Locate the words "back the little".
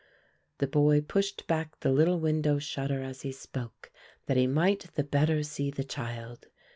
1.45-2.19